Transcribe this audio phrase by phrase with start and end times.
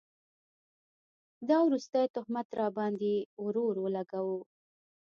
[1.49, 4.39] دا وروستی تهمت راباند ې ورور اولګوو